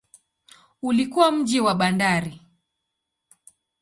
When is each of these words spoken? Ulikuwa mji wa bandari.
Ulikuwa 0.81 1.31
mji 1.31 1.59
wa 1.59 1.75
bandari. 1.75 2.41